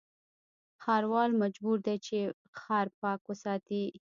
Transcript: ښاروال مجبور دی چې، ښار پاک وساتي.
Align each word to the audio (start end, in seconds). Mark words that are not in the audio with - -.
ښاروال 0.81 1.31
مجبور 1.41 1.77
دی 1.85 1.97
چې، 2.05 2.17
ښار 2.59 2.87
پاک 2.99 3.21
وساتي. 3.25 3.83